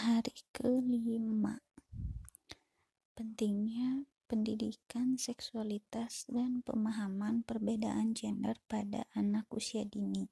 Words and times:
Hari 0.00 0.32
kelima 0.56 1.60
Pentingnya 3.12 4.08
pendidikan 4.24 5.20
seksualitas 5.20 6.24
dan 6.24 6.64
pemahaman 6.64 7.44
perbedaan 7.44 8.16
gender 8.16 8.56
pada 8.64 9.04
anak 9.12 9.44
usia 9.52 9.84
dini. 9.84 10.24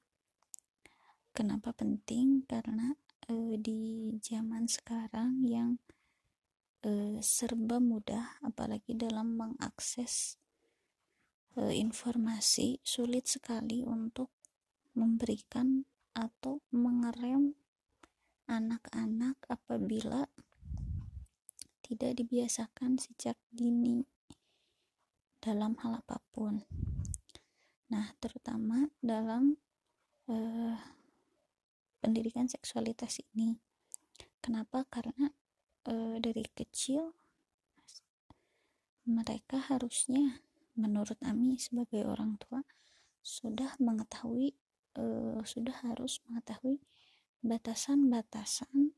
Kenapa 1.37 1.69
penting? 1.77 2.49
Karena 2.49 2.97
e, 3.29 3.61
di 3.61 4.09
zaman 4.17 4.65
sekarang 4.65 5.45
yang 5.45 5.77
e, 6.81 7.21
serba 7.21 7.77
mudah, 7.77 8.41
apalagi 8.41 8.97
dalam 8.97 9.37
mengakses 9.37 10.41
e, 11.53 11.77
informasi, 11.77 12.81
sulit 12.81 13.29
sekali 13.29 13.85
untuk 13.85 14.33
memberikan 14.97 15.85
atau 16.17 16.65
mengerem 16.73 17.58
anak-anak 18.49 19.37
apabila 19.45 20.25
tidak 21.85 22.17
dibiasakan 22.17 22.97
sejak 22.97 23.37
dini 23.53 24.09
dalam 25.37 25.77
hal 25.85 26.01
apa 26.01 26.17
pun. 26.33 26.65
Nah, 27.93 28.13
terutama 28.17 28.89
dalam 29.01 29.57
uh, 30.29 30.77
pendidikan 32.01 32.49
seksualitas 32.49 33.21
ini. 33.33 33.57
Kenapa? 34.41 34.85
Karena 34.89 35.29
uh, 35.85 36.17
dari 36.17 36.45
kecil 36.53 37.13
mereka 39.09 39.57
harusnya 39.57 40.41
menurut 40.77 41.17
Ami 41.25 41.57
sebagai 41.57 42.05
orang 42.05 42.37
tua 42.37 42.61
sudah 43.19 43.75
mengetahui 43.81 44.55
uh, 44.95 45.41
sudah 45.43 45.75
harus 45.83 46.21
mengetahui 46.29 46.79
batasan-batasan 47.39 48.91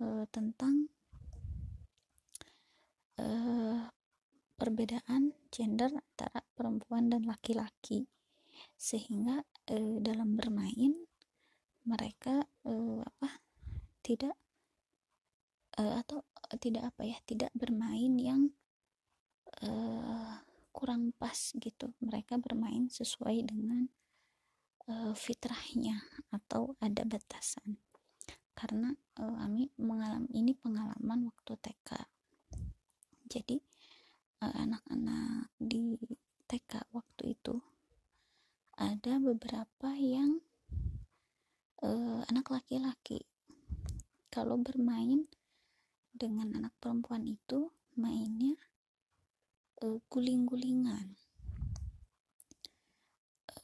uh, 0.00 0.24
tentang 0.32 0.88
uh, 3.20 3.88
perbedaan 4.56 5.36
gender 5.52 5.90
antara 5.92 6.46
perempuan 6.56 7.12
dan 7.12 7.26
laki-laki. 7.28 8.08
Sehingga 8.78 9.42
uh, 9.72 9.96
dalam 10.00 10.38
bermain 10.38 11.06
mereka 11.82 12.46
uh, 12.62 13.02
apa 13.02 13.42
tidak 14.06 14.38
uh, 15.78 15.98
atau 16.02 16.22
tidak 16.62 16.94
apa 16.94 17.02
ya 17.06 17.18
tidak 17.26 17.50
bermain 17.56 18.14
yang 18.18 18.54
uh, 19.66 20.40
kurang 20.72 21.12
pas 21.18 21.52
gitu. 21.58 21.92
Mereka 22.00 22.38
bermain 22.40 22.88
sesuai 22.88 23.50
dengan 23.50 23.90
uh, 24.88 25.14
fitrahnya 25.14 26.02
atau 26.32 26.74
ada 26.82 27.02
batasan. 27.06 27.78
Karena 28.56 28.94
uh, 29.18 29.44
Ami 29.44 29.70
mengalami 29.78 30.30
ini 30.32 30.52
pengalaman 30.54 31.28
waktu 31.28 31.58
TK 31.58 32.12
jadi 33.32 33.56
eh, 34.44 34.54
anak-anak 34.60 35.48
uh, 35.48 35.56
di 35.56 35.96
TK 36.44 36.84
waktu 36.92 37.32
itu 37.32 37.56
ada 38.76 39.16
beberapa 39.16 39.96
yang 39.96 40.44
uh, 41.80 42.20
anak 42.28 42.52
laki-laki. 42.52 43.24
Kalau 44.28 44.60
bermain 44.60 45.24
dengan 46.12 46.52
anak 46.60 46.76
perempuan 46.76 47.24
itu 47.24 47.72
mainnya 47.96 48.56
guling-gulingan 49.82 51.16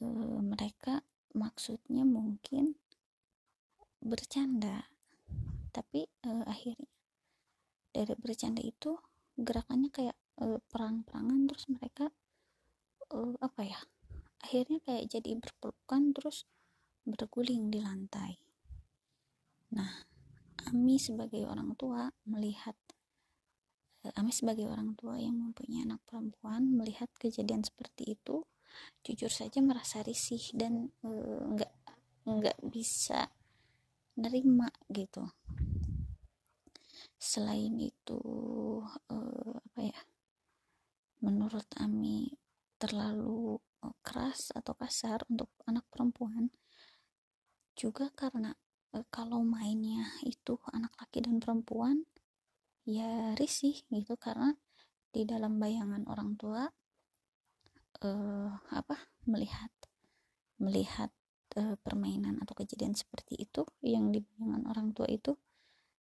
uh, 0.02 0.40
mereka 0.42 1.02
maksudnya 1.34 2.02
mungkin 2.02 2.74
bercanda. 4.02 4.90
Tapi 5.74 6.06
uh, 6.26 6.44
akhirnya 6.46 6.88
dari 7.92 8.14
bercanda 8.14 8.62
itu 8.62 8.94
gerakannya 9.38 9.90
kayak 9.90 10.16
uh, 10.42 10.58
perang-perangan 10.70 11.50
terus 11.50 11.66
mereka 11.70 12.10
uh, 13.10 13.34
apa 13.42 13.62
ya 13.66 13.80
akhirnya 14.42 14.78
kayak 14.86 15.10
jadi 15.10 15.34
berpelukan 15.38 16.14
terus 16.14 16.46
berguling 17.02 17.70
di 17.72 17.82
lantai. 17.82 18.38
Nah 19.74 20.06
Ami 20.68 21.00
sebagai 21.00 21.48
orang 21.48 21.72
tua 21.78 22.12
melihat 22.28 22.76
Ami 24.14 24.32
sebagai 24.32 24.68
orang 24.68 24.94
tua 24.94 25.18
yang 25.18 25.36
mempunyai 25.36 25.84
anak 25.84 26.00
perempuan 26.06 26.70
melihat 26.70 27.10
kejadian 27.18 27.66
seperti 27.66 28.14
itu 28.16 28.46
jujur 29.02 29.30
saja 29.32 29.58
merasa 29.64 30.04
risih 30.04 30.42
dan 30.52 30.92
nggak 31.54 31.72
uh, 31.72 32.32
nggak 32.38 32.58
bisa 32.68 33.30
nerima 34.18 34.68
gitu. 34.90 35.24
Selain 37.18 37.74
itu 37.78 38.20
uh, 38.86 39.54
apa 39.58 39.80
ya 39.80 40.00
menurut 41.22 41.66
Ami 41.78 42.30
terlalu 42.78 43.58
uh, 43.82 43.94
keras 44.02 44.54
atau 44.54 44.74
kasar 44.74 45.26
untuk 45.30 45.50
anak 45.66 45.86
perempuan 45.90 46.50
juga 47.78 48.10
karena 48.14 48.54
uh, 48.94 49.06
kalau 49.10 49.42
mainnya 49.42 50.06
itu 50.26 50.58
anak 50.74 50.94
laki 50.98 51.22
dan 51.22 51.38
perempuan 51.42 52.06
ya 52.88 53.34
risih 53.36 53.76
gitu 53.92 54.14
karena 54.18 54.56
di 55.12 55.26
dalam 55.28 55.60
bayangan 55.60 56.06
orang 56.08 56.38
tua 56.38 56.68
uh, 58.04 58.52
apa 58.70 58.96
melihat 59.26 59.70
melihat 60.58 61.10
uh, 61.58 61.78
permainan 61.80 62.38
atau 62.42 62.54
kejadian 62.58 62.94
seperti 62.94 63.38
itu 63.38 63.66
yang 63.82 64.10
di 64.10 64.22
bayangan 64.22 64.66
orang 64.70 64.88
tua 64.94 65.06
itu 65.06 65.38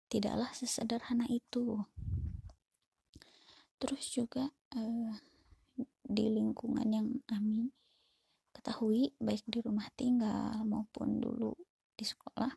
tidaklah 0.07 0.51
sesederhana 0.55 1.27
itu. 1.29 1.85
Terus 3.77 4.05
juga 4.09 4.49
uh, 4.73 5.13
di 6.07 6.27
lingkungan 6.33 6.89
yang 6.89 7.09
Ami 7.29 7.69
ketahui 8.57 9.13
baik 9.21 9.45
di 9.45 9.61
rumah 9.61 9.93
tinggal 9.93 10.65
maupun 10.65 11.21
dulu 11.21 11.53
di 11.93 12.09
sekolah 12.09 12.51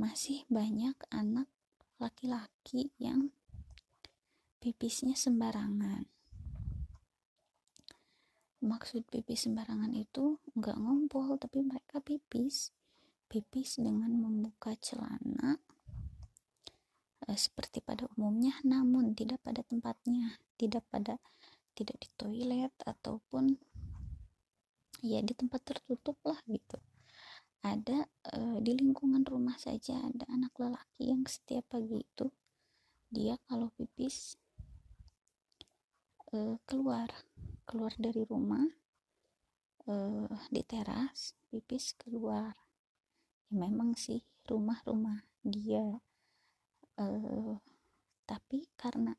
masih 0.00 0.48
banyak 0.48 0.96
anak 1.12 1.46
laki-laki 2.00 2.90
yang 2.96 3.28
pipisnya 4.58 5.12
sembarangan 5.12 6.08
maksud 8.64 9.04
pipis 9.12 9.44
sembarangan 9.44 9.92
itu 9.92 10.40
nggak 10.56 10.76
ngompol 10.80 11.36
tapi 11.36 11.60
mereka 11.60 12.00
pipis. 12.00 12.72
Pipis 13.28 13.80
dengan 13.80 14.08
membuka 14.14 14.72
celana 14.80 15.60
eh, 17.28 17.38
seperti 17.38 17.84
pada 17.84 18.08
umumnya 18.16 18.56
namun 18.64 19.12
tidak 19.12 19.40
pada 19.44 19.60
tempatnya 19.64 20.40
tidak 20.56 20.84
pada 20.88 21.20
tidak 21.74 21.96
di 21.98 22.08
toilet 22.14 22.72
ataupun 22.86 23.58
ya 25.04 25.20
di 25.20 25.34
tempat 25.36 25.60
tertutup 25.60 26.16
lah 26.24 26.38
gitu. 26.48 26.80
Ada 27.64 28.08
eh, 28.32 28.58
di 28.64 28.72
lingkungan 28.76 29.24
rumah 29.24 29.56
saja 29.60 30.00
ada 30.00 30.24
anak 30.32 30.56
lelaki 30.56 31.12
yang 31.12 31.24
setiap 31.28 31.68
pagi 31.68 32.00
itu 32.00 32.32
dia 33.12 33.36
kalau 33.48 33.68
pipis 33.76 34.40
eh, 36.32 36.56
keluar 36.64 37.12
keluar 37.64 37.92
dari 37.96 38.22
rumah 38.24 38.64
uh, 39.88 40.28
di 40.48 40.62
teras 40.64 41.36
pipis 41.48 41.96
keluar. 41.96 42.56
Ya 43.52 43.68
memang 43.68 43.96
sih 43.96 44.24
rumah-rumah 44.48 45.24
dia 45.44 46.00
uh, 47.00 47.56
tapi 48.24 48.68
karena 48.76 49.12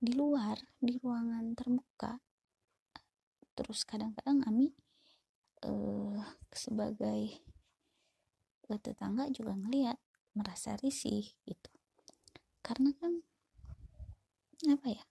di 0.00 0.16
luar 0.16 0.56
di 0.80 0.96
ruangan 0.96 1.52
terbuka 1.52 2.16
terus 3.52 3.84
kadang-kadang 3.84 4.40
Ami 4.48 4.72
uh, 5.68 6.24
sebagai 6.48 7.36
tetangga 8.80 9.26
juga 9.34 9.58
ngelihat 9.58 9.98
merasa 10.32 10.78
risih 10.78 11.26
gitu. 11.44 11.70
Karena 12.62 12.94
kan 12.96 13.20
apa 14.70 14.88
ya 14.94 15.04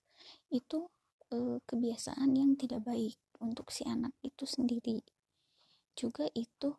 itu 0.53 0.87
e, 1.29 1.61
kebiasaan 1.63 2.33
yang 2.33 2.57
tidak 2.57 2.85
baik 2.85 3.17
untuk 3.39 3.69
si 3.69 3.85
anak 3.85 4.13
itu 4.25 4.43
sendiri. 4.43 5.05
Juga 5.93 6.27
itu 6.33 6.75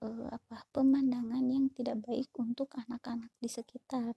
e, 0.00 0.08
apa 0.30 0.66
pemandangan 0.70 1.44
yang 1.50 1.68
tidak 1.74 2.02
baik 2.06 2.30
untuk 2.38 2.70
anak-anak 2.74 3.30
di 3.42 3.50
sekitar. 3.50 4.14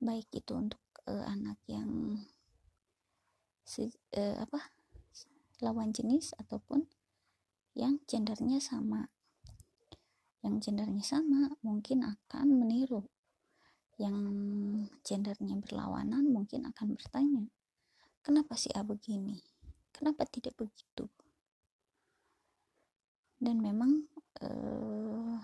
Baik 0.00 0.28
itu 0.32 0.52
untuk 0.56 0.82
e, 1.04 1.12
anak 1.12 1.60
yang 1.68 2.20
si, 3.62 3.92
e, 4.12 4.22
apa 4.40 4.72
lawan 5.60 5.92
jenis 5.92 6.36
ataupun 6.36 6.88
yang 7.76 8.00
gendernya 8.08 8.60
sama. 8.60 9.12
Yang 10.40 10.70
gendernya 10.70 11.04
sama 11.04 11.52
mungkin 11.60 12.04
akan 12.04 12.48
meniru. 12.56 13.08
Yang 13.96 14.16
gendernya 15.00 15.56
berlawanan 15.64 16.28
mungkin 16.28 16.68
akan 16.68 16.92
bertanya 16.92 17.48
kenapa 18.26 18.58
si 18.58 18.74
A 18.74 18.82
begini? 18.82 19.38
Kenapa 19.94 20.26
tidak 20.26 20.58
begitu? 20.58 21.06
Dan 23.38 23.62
memang 23.62 24.10
uh, 24.42 25.38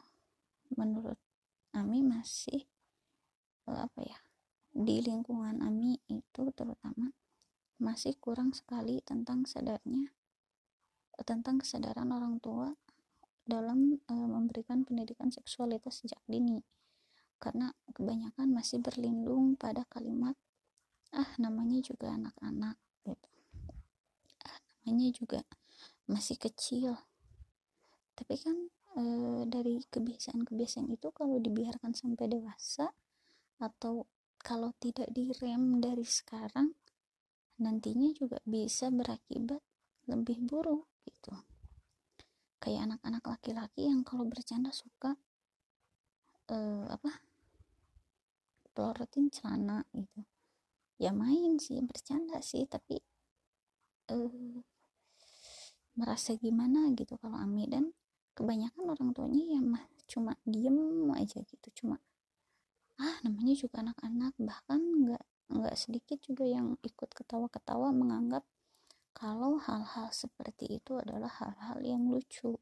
menurut 0.75 1.21
Ami 1.71 2.03
masih 2.03 2.67
uh, 3.71 3.87
apa 3.87 4.03
ya 4.03 4.19
di 4.75 4.99
lingkungan 4.99 5.63
Ami 5.63 6.03
itu 6.11 6.51
terutama 6.59 7.15
masih 7.79 8.19
kurang 8.19 8.51
sekali 8.51 8.99
tentang 9.07 9.47
sadarnya 9.47 10.11
tentang 11.23 11.63
kesadaran 11.63 12.11
orang 12.11 12.43
tua 12.43 12.75
dalam 13.47 13.99
uh, 14.11 14.29
memberikan 14.29 14.83
pendidikan 14.83 15.31
seksualitas 15.31 16.03
sejak 16.03 16.19
dini. 16.27 16.63
Karena 17.43 17.75
kebanyakan 17.91 18.55
masih 18.55 18.79
berlindung 18.79 19.59
pada 19.59 19.83
kalimat 19.91 20.39
ah 21.13 21.31
namanya 21.37 21.79
juga 21.85 22.17
anak-anak 22.17 22.77
gitu. 23.05 23.29
Ah 24.49 24.57
namanya 24.85 25.09
juga 25.13 25.41
masih 26.09 26.41
kecil. 26.41 26.97
Tapi 28.17 28.35
kan 28.41 28.57
e, 28.97 29.03
dari 29.49 29.85
kebiasaan-kebiasaan 29.85 30.89
itu 30.89 31.09
kalau 31.13 31.37
dibiarkan 31.37 31.93
sampai 31.93 32.33
dewasa 32.33 32.93
atau 33.61 34.09
kalau 34.41 34.73
tidak 34.81 35.07
direm 35.13 35.79
dari 35.79 36.03
sekarang 36.03 36.75
nantinya 37.61 38.11
juga 38.17 38.41
bisa 38.43 38.89
berakibat 38.89 39.61
lebih 40.09 40.43
buruk 40.49 40.89
gitu. 41.05 41.37
Kayak 42.59 42.95
anak-anak 42.95 43.25
laki-laki 43.27 43.91
yang 43.91 44.03
kalau 44.03 44.25
bercanda 44.25 44.73
suka 44.73 45.15
uh, 46.51 46.87
apa 46.89 47.11
pelorotin 48.73 49.29
celana 49.29 49.85
gitu 49.93 50.25
ya 51.03 51.11
main 51.11 51.59
sih 51.59 51.83
bercanda 51.83 52.39
sih 52.39 52.63
tapi 52.71 53.03
uh, 54.15 54.63
merasa 55.99 56.39
gimana 56.39 56.95
gitu 56.95 57.19
kalau 57.19 57.37
Ami 57.37 57.67
dan 57.67 57.91
kebanyakan 58.39 58.95
orang 58.95 59.11
tuanya 59.11 59.59
ya 59.59 59.61
mah 59.61 59.85
cuma 60.07 60.39
diem 60.47 61.11
aja 61.13 61.43
gitu 61.43 61.69
cuma 61.83 61.99
ah 63.03 63.17
namanya 63.27 63.59
juga 63.59 63.83
anak-anak 63.83 64.33
bahkan 64.39 64.81
nggak 64.81 65.25
nggak 65.53 65.77
sedikit 65.77 66.23
juga 66.23 66.47
yang 66.47 66.79
ikut 66.81 67.11
ketawa-ketawa 67.13 67.91
menganggap 67.93 68.47
kalau 69.13 69.61
hal-hal 69.61 70.09
seperti 70.09 70.81
itu 70.81 70.97
adalah 70.97 71.29
hal-hal 71.29 71.79
yang 71.85 72.09
lucu. 72.09 72.57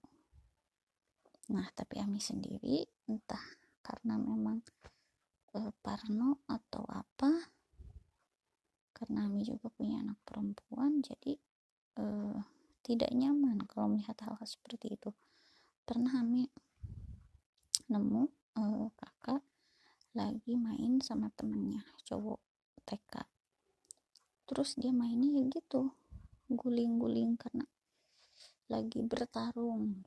Nah, 1.55 1.67
tapi 1.75 2.03
Ami 2.03 2.19
sendiri 2.19 2.83
entah 3.07 3.43
karena 3.83 4.19
memang 4.19 4.59
e, 5.55 5.71
parno 5.83 6.43
atau 6.51 6.83
apa, 6.91 7.31
karena 9.01 9.25
Ami 9.25 9.41
juga 9.49 9.73
punya 9.73 10.05
anak 10.05 10.21
perempuan, 10.29 11.01
jadi 11.01 11.41
e, 11.97 12.05
tidak 12.85 13.09
nyaman 13.17 13.65
kalau 13.65 13.97
melihat 13.97 14.21
hal-hal 14.21 14.45
seperti 14.45 15.01
itu. 15.01 15.17
Pernah 15.89 16.21
Ami 16.21 16.45
nemu 17.89 18.29
e, 18.61 18.63
kakak 18.93 19.41
lagi 20.13 20.61
main 20.61 21.01
sama 21.01 21.33
temennya 21.33 21.81
cowok 22.05 22.39
TK 22.85 23.25
terus 24.51 24.75
dia 24.75 24.91
mainnya 24.91 25.39
ya 25.39 25.47
gitu 25.47 25.95
guling-guling 26.51 27.39
karena 27.39 27.63
lagi 28.67 28.99
bertarung. 29.07 30.03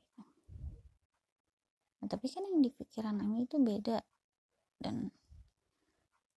Nah, 2.00 2.08
tapi 2.12 2.28
kan 2.28 2.44
yang 2.44 2.60
di 2.60 2.68
pikiran 2.68 3.24
Ami 3.24 3.48
itu 3.48 3.56
beda 3.56 4.04
dan 4.84 5.08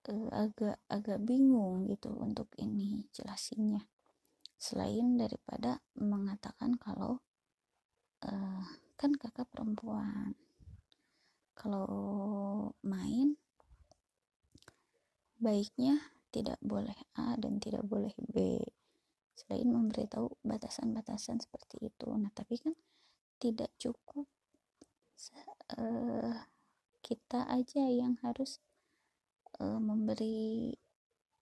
uh, 0.08 0.30
agak 0.32 0.78
agak 0.90 1.18
bingung 1.22 1.86
gitu 1.90 2.10
untuk 2.14 2.50
ini 2.58 3.06
jelasinnya. 3.14 3.86
Selain 4.56 5.20
daripada 5.20 5.84
mengatakan 5.98 6.80
kalau 6.80 7.20
uh, 8.24 8.64
kan 8.96 9.12
kakak 9.14 9.46
perempuan. 9.52 10.34
Kalau 11.56 11.88
main 12.84 13.36
baiknya 15.40 16.00
tidak 16.32 16.60
boleh 16.60 16.96
A 17.16 17.36
dan 17.40 17.60
tidak 17.60 17.84
boleh 17.84 18.12
B. 18.20 18.60
Selain 19.36 19.68
memberitahu 19.68 20.40
batasan-batasan 20.44 21.44
seperti 21.44 21.92
itu. 21.92 22.08
Nah 22.16 22.32
tapi 22.32 22.56
kan 22.60 22.72
tidak 23.36 23.68
cukup 23.76 24.24
uh, 25.76 26.44
kita 27.04 27.46
aja 27.48 27.84
yang 27.88 28.18
harus 28.24 28.60
uh, 29.60 29.80
memberi 29.80 30.72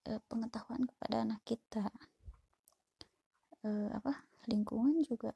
uh, 0.08 0.20
pengetahuan 0.28 0.87
kepada 0.87 1.25
anak 1.25 1.40
kita. 1.46 1.88
Uh, 3.64 3.88
apa 3.96 4.28
lingkungan 4.44 5.00
juga 5.00 5.32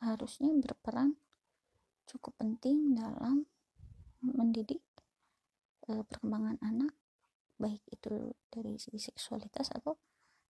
harusnya 0.00 0.50
berperan 0.56 1.14
cukup 2.08 2.34
penting 2.40 2.96
dalam 2.96 3.46
mendidik 4.24 4.82
uh, 5.86 6.02
perkembangan 6.02 6.58
anak 6.64 6.92
baik 7.60 7.82
itu 7.94 8.34
dari 8.50 8.74
segi 8.80 9.12
seksualitas 9.12 9.70
atau 9.70 9.94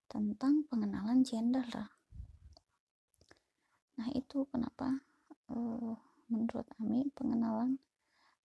tentang 0.09 0.65
pengenalan 0.69 1.21
gender 1.21 1.69
nah 4.01 4.09
itu 4.17 4.49
kenapa 4.49 5.05
uh, 5.53 5.97
menurut 6.33 6.65
Ami 6.81 7.13
pengenalan 7.13 7.77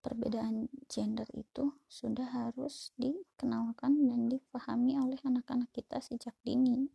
perbedaan 0.07 0.71
gender 0.88 1.27
itu 1.36 1.75
sudah 1.92 2.31
harus 2.31 2.95
dikenalkan 2.95 4.07
dan 4.07 4.31
dipahami 4.31 4.95
oleh 4.95 5.19
anak-anak 5.19 5.68
kita 5.75 6.00
sejak 6.00 6.31
dini. 6.48 6.88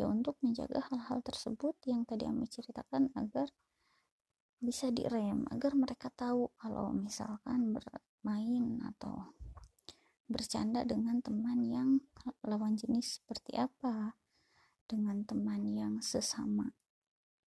Ya 0.00 0.08
untuk 0.08 0.40
menjaga 0.40 0.80
hal-hal 0.88 1.20
tersebut 1.20 1.76
yang 1.84 2.08
tadi 2.08 2.24
Ami 2.24 2.48
ceritakan 2.48 3.12
agar 3.12 3.52
bisa 4.56 4.88
direm 4.88 5.44
agar 5.52 5.76
mereka 5.76 6.08
tahu 6.16 6.48
kalau 6.56 6.96
misalkan 6.96 7.76
bermain 7.76 8.80
atau 8.88 9.36
bercanda 10.24 10.80
dengan 10.88 11.20
teman 11.20 11.60
yang 11.60 12.00
lawan 12.40 12.72
jenis 12.72 13.20
seperti 13.20 13.60
apa 13.60 14.16
dengan 14.88 15.28
teman 15.28 15.68
yang 15.68 16.00
sesama 16.00 16.72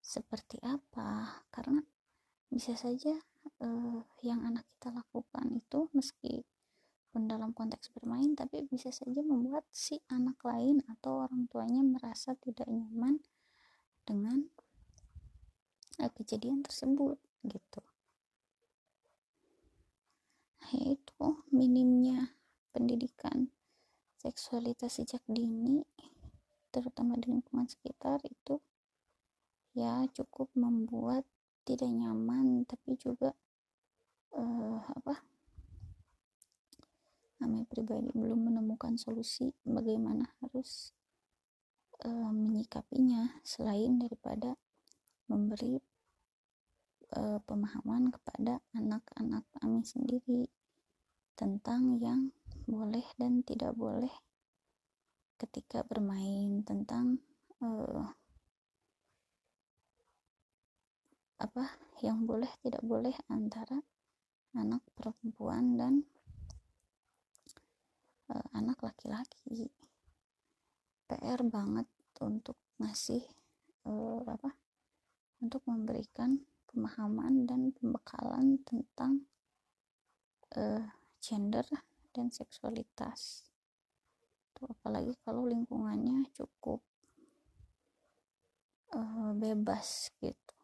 seperti 0.00 0.56
apa. 0.64 1.44
Karena 1.52 1.84
bisa 2.48 2.72
saja 2.72 3.12
uh, 3.60 4.00
yang 4.24 4.44
anak 4.44 4.68
kita 4.68 4.92
lakukan 4.92 5.46
itu 5.56 5.88
meski 5.96 6.44
pun 7.08 7.24
dalam 7.24 7.56
konteks 7.56 7.88
bermain 7.96 8.36
tapi 8.36 8.68
bisa 8.68 8.92
saja 8.92 9.24
membuat 9.24 9.64
si 9.72 9.98
anak 10.12 10.36
lain 10.44 10.84
atau 10.86 11.24
orang 11.24 11.48
tuanya 11.48 11.80
merasa 11.80 12.36
tidak 12.36 12.68
nyaman 12.68 13.24
dengan 14.04 14.44
uh, 16.00 16.10
kejadian 16.12 16.60
tersebut 16.60 17.16
gitu. 17.48 17.80
Nah, 20.60 20.72
itu 20.84 21.26
minimnya 21.48 22.36
pendidikan 22.76 23.48
seksualitas 24.20 25.00
sejak 25.00 25.24
dini 25.24 25.86
terutama 26.68 27.16
di 27.16 27.32
lingkungan 27.32 27.64
sekitar 27.64 28.20
itu 28.28 28.60
ya 29.72 30.04
cukup 30.12 30.52
membuat 30.52 31.24
tidak 31.68 31.92
nyaman 31.92 32.64
tapi 32.64 32.96
juga 32.96 33.36
uh, 34.32 34.80
apa 34.88 35.20
namanya 37.44 37.68
pribadi 37.68 38.08
belum 38.16 38.48
menemukan 38.48 38.96
solusi 38.96 39.52
bagaimana 39.68 40.32
harus 40.40 40.96
uh, 42.08 42.32
menyikapinya 42.32 43.36
selain 43.44 44.00
daripada 44.00 44.56
memberi 45.28 45.76
uh, 47.14 47.38
pemahaman 47.44 48.08
kepada 48.08 48.64
anak-anak 48.72 49.44
kami 49.60 49.84
sendiri 49.84 50.48
tentang 51.36 52.00
yang 52.00 52.32
boleh 52.64 53.04
dan 53.20 53.44
tidak 53.44 53.76
boleh 53.76 54.10
ketika 55.38 55.86
bermain 55.86 56.66
tentang 56.66 57.22
uh, 57.62 58.10
apa 61.38 61.70
yang 62.02 62.26
boleh 62.26 62.50
tidak 62.66 62.82
boleh 62.82 63.14
antara 63.30 63.78
anak 64.58 64.82
perempuan 64.98 65.78
dan 65.78 65.94
uh, 68.34 68.46
anak 68.50 68.82
laki-laki. 68.82 69.70
PR 71.06 71.40
banget 71.46 71.86
untuk 72.18 72.58
ngasih 72.82 73.22
uh, 73.86 74.20
apa 74.26 74.50
untuk 75.38 75.62
memberikan 75.70 76.42
pemahaman 76.66 77.46
dan 77.46 77.70
pembekalan 77.70 78.58
tentang 78.66 79.24
uh, 80.58 80.90
gender 81.22 81.64
dan 82.10 82.34
seksualitas. 82.34 83.46
Tuh 84.58 84.66
apalagi 84.74 85.14
kalau 85.22 85.46
lingkungannya 85.46 86.34
cukup 86.34 86.82
uh, 88.90 89.30
bebas 89.38 90.10
gitu 90.18 90.57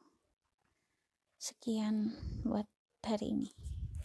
sekian 1.44 2.16
buat 2.40 2.64
hari 3.04 3.36
ini 3.36 3.52